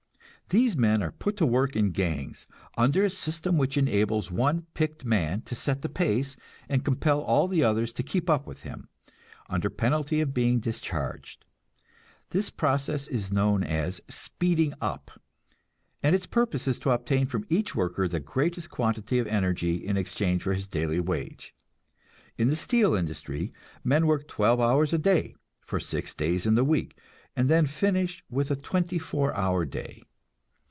[0.49, 2.45] These men are put to work in gangs,
[2.77, 6.35] under a system which enables one picked man to set the pace,
[6.67, 8.89] and compel all the others to keep up with him,
[9.49, 11.45] under penalty of being discharged.
[12.31, 15.21] This process is known as "speeding up,"
[16.03, 19.95] and its purpose is to obtain from each worker the greatest quantity of energy in
[19.95, 21.55] exchange for his daily wage.
[22.37, 23.53] In the steel industry
[23.85, 26.97] men work twelve hours a day for six days in the week,
[27.37, 30.03] and then finish with a twenty four hour day.